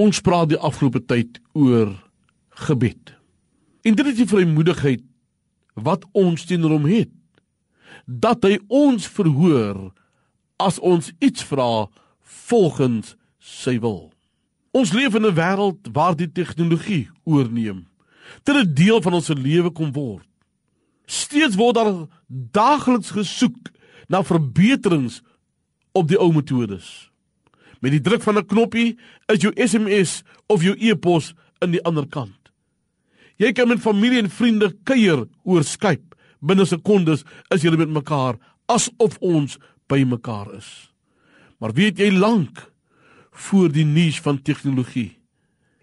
Ons 0.00 0.22
praat 0.24 0.48
die 0.48 0.58
afgelope 0.58 1.02
tyd 1.04 1.40
oor 1.52 1.92
gebed. 2.66 3.12
En 3.84 3.96
dit 3.98 4.06
is 4.12 4.20
die 4.22 4.28
vrymoedigheid 4.28 5.02
wat 5.80 6.06
ons 6.16 6.46
teenoor 6.48 6.78
hom 6.78 6.86
het 6.88 7.12
dat 8.06 8.44
hy 8.46 8.56
ons 8.66 9.06
verhoor 9.12 9.90
as 10.60 10.78
ons 10.80 11.10
iets 11.20 11.44
vra 11.46 11.86
volgens 12.48 13.14
sy 13.40 13.76
wil. 13.82 14.10
Ons 14.76 14.92
leef 14.94 15.14
in 15.14 15.26
'n 15.26 15.34
wêreld 15.34 15.92
waar 15.92 16.16
die 16.16 16.30
tegnologie 16.32 17.08
oorneem. 17.24 17.86
Dit 18.44 18.56
'n 18.56 18.74
deel 18.74 19.02
van 19.02 19.12
ons 19.14 19.28
lewe 19.28 19.70
kom 19.70 19.92
word. 19.92 20.26
Steeds 21.06 21.56
word 21.56 21.74
daar 21.74 22.06
daagliks 22.26 23.10
gesoek 23.10 23.70
na 24.08 24.22
verbeterings 24.22 25.22
op 25.92 26.08
die 26.08 26.18
ou 26.18 26.32
metodes. 26.32 27.09
Met 27.80 27.94
die 27.96 28.00
druk 28.00 28.22
van 28.22 28.38
'n 28.38 28.46
knoppie 28.46 28.98
is 29.26 29.40
jou 29.40 29.52
SMS 29.56 30.22
of 30.46 30.62
jou 30.62 30.76
e-pos 30.78 31.34
in 31.60 31.70
die 31.70 31.82
ander 31.84 32.06
kant. 32.06 32.52
Jy 33.36 33.52
kan 33.52 33.68
met 33.68 33.80
familie 33.80 34.18
en 34.18 34.30
vriende 34.30 34.76
kuier 34.84 35.26
oor 35.42 35.64
Skype. 35.64 36.16
Binne 36.40 36.64
sekondes 36.64 37.24
is 37.48 37.62
julle 37.62 37.76
met 37.76 37.88
mekaar 37.88 38.36
asof 38.66 39.16
ons 39.20 39.58
by 39.88 40.04
mekaar 40.04 40.54
is. 40.54 40.92
Maar 41.58 41.72
weet 41.72 41.98
jy 41.98 42.10
lank 42.10 42.72
voor 43.30 43.72
die 43.72 43.84
nuus 43.84 44.20
van 44.20 44.42
tegnologie 44.42 45.20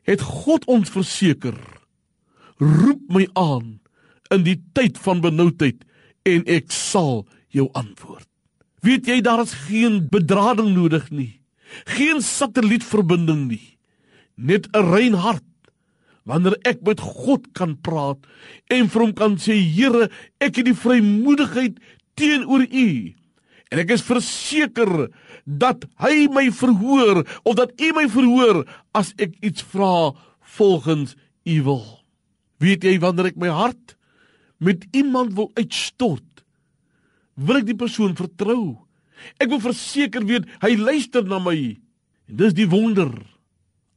het 0.08 0.24
God 0.24 0.66
ons 0.72 0.90
verseker 0.90 1.58
roep 2.58 3.02
my 3.12 3.28
aan 3.38 3.78
in 4.34 4.46
die 4.46 4.58
tyd 4.74 4.98
van 5.04 5.22
benoudheid 5.22 5.84
en 6.28 6.46
ek 6.48 6.72
sal 6.74 7.26
jou 7.54 7.68
antwoord. 7.78 8.28
Weet 8.84 9.08
jy 9.08 9.20
daar 9.22 9.44
is 9.44 9.56
geen 9.68 10.06
bedrading 10.12 10.74
nodig 10.76 11.10
nie. 11.12 11.34
Geen 11.86 12.22
satellietverbinding 12.22 13.48
nie. 13.48 13.78
Net 14.36 14.68
'n 14.74 14.92
rein 14.92 15.14
hart. 15.14 15.44
Wanneer 16.24 16.58
ek 16.64 16.82
met 16.84 17.00
God 17.00 17.54
kan 17.54 17.78
praat 17.82 18.20
en 18.68 18.90
vir 18.90 19.02
hom 19.02 19.14
kan 19.14 19.38
sê 19.38 19.56
Here, 19.56 20.10
ek 20.40 20.56
het 20.60 20.66
die 20.66 20.76
vrymoedigheid 20.76 21.80
teenoor 22.16 22.68
U. 22.68 23.16
En 23.72 23.80
ek 23.80 23.92
is 23.92 24.04
verseker 24.04 25.10
dat 25.46 25.86
hy 26.04 26.28
my 26.32 26.52
verhoor 26.52 27.24
of 27.44 27.56
dat 27.56 27.72
U 27.80 27.92
my 27.96 28.08
verhoor 28.12 28.66
as 28.94 29.14
ek 29.18 29.36
iets 29.42 29.64
vra 29.64 30.12
volgens 30.58 31.16
U 31.48 31.64
wil. 31.64 31.86
Weet 32.60 32.84
jy 32.84 32.98
wanneer 33.00 33.32
ek 33.32 33.40
my 33.40 33.52
hart 33.54 33.96
met 34.58 34.88
iemand 34.92 35.36
wil 35.38 35.52
uitstort, 35.54 36.44
wil 37.38 37.60
ek 37.60 37.68
die 37.70 37.78
persoon 37.78 38.16
vertrou. 38.18 38.87
Ek 39.42 39.50
wil 39.50 39.62
verseker 39.62 40.26
weet 40.28 40.48
hy 40.64 40.76
luister 40.80 41.26
na 41.26 41.40
my. 41.42 41.58
En 42.28 42.40
dis 42.42 42.56
die 42.58 42.68
wonder. 42.70 43.12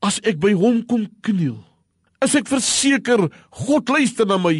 As 0.04 0.20
ek 0.24 0.40
by 0.40 0.52
hom 0.56 0.80
kom 0.88 1.06
kniel, 1.24 1.58
is 2.24 2.36
ek 2.38 2.48
verseker 2.48 3.26
God 3.66 3.92
luister 3.92 4.28
na 4.28 4.38
my. 4.40 4.56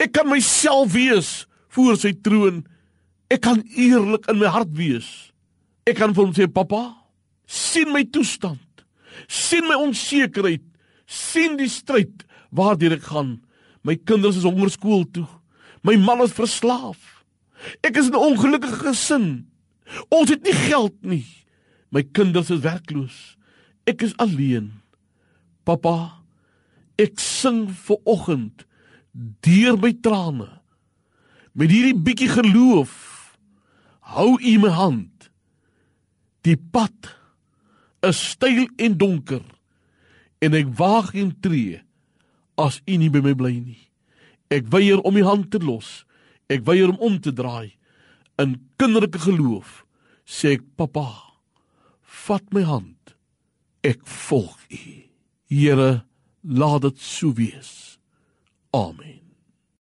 Ek 0.00 0.12
kan 0.16 0.28
myself 0.28 0.92
wees 0.94 1.44
voor 1.74 1.96
sy 2.00 2.14
troon. 2.24 2.62
Ek 3.32 3.42
kan 3.44 3.62
eerlik 3.76 4.28
in 4.30 4.40
my 4.40 4.50
hart 4.52 4.72
wees. 4.76 5.08
Ek 5.88 5.98
kan 5.98 6.14
vir 6.14 6.24
hom 6.24 6.34
sê, 6.34 6.46
"Pappa, 6.48 6.96
sien 7.46 7.92
my 7.92 8.04
toestand. 8.04 8.60
sien 9.28 9.66
my 9.68 9.74
onsekerheid. 9.74 10.62
sien 11.06 11.56
die 11.56 11.68
stryd 11.68 12.24
waardeur 12.50 12.92
ek 12.92 13.02
gaan. 13.02 13.40
My 13.84 13.94
kinders 13.94 14.36
is 14.36 14.44
hongerskool 14.44 15.04
toe. 15.12 15.28
My 15.82 15.96
man 15.96 16.22
is 16.22 16.32
verslaaf." 16.32 17.24
Ek 17.82 17.96
is 17.96 18.08
'n 18.08 18.14
ongelukkige 18.14 18.92
gesin. 18.92 19.46
Ons 20.08 20.32
het 20.32 20.44
nie 20.44 20.56
geld 20.56 20.96
nie. 21.04 21.26
My 21.94 22.02
kinders 22.02 22.50
is 22.50 22.64
werkloos. 22.64 23.36
Ek 23.88 24.02
is 24.06 24.14
alleen. 24.22 24.72
Pappa, 25.64 26.24
ek 27.00 27.20
sing 27.20 27.66
ver 27.86 28.00
oggend 28.08 28.66
deur 29.44 29.78
my 29.80 29.92
trane. 30.02 30.48
Met 31.54 31.70
hierdie 31.70 31.96
bietjie 31.96 32.30
geloof 32.32 32.94
hou 34.14 34.34
u 34.36 34.54
my 34.60 34.72
hand. 34.74 35.30
Die 36.44 36.58
pad 36.58 37.14
is 38.04 38.20
styl 38.34 38.66
en 38.76 38.98
donker 39.00 39.44
en 40.44 40.56
ek 40.58 40.74
waag 40.76 41.14
geen 41.14 41.30
tree 41.40 41.78
as 42.60 42.82
u 42.84 42.98
nie 43.00 43.08
by 43.12 43.22
my 43.24 43.32
bly 43.38 43.54
nie. 43.56 43.80
Ek 44.52 44.68
weier 44.72 45.00
om 45.00 45.16
u 45.16 45.24
hand 45.24 45.48
te 45.54 45.60
los. 45.62 46.02
Ek 46.52 46.66
weier 46.66 46.90
om 46.92 47.00
om 47.00 47.16
te 47.22 47.32
draai 47.32 47.72
in 48.36 48.70
kinderlike 48.76 49.18
geloof. 49.18 49.84
Sê 50.24 50.56
ek, 50.56 50.62
"Pappa, 50.76 51.34
vat 52.26 52.52
my 52.52 52.62
hand. 52.62 53.14
Ek 53.82 54.06
volg 54.06 54.58
U." 54.70 55.04
Here, 55.46 56.04
laat 56.42 56.82
dit 56.82 57.00
so 57.00 57.32
wees. 57.32 57.98
Amen. 58.72 59.23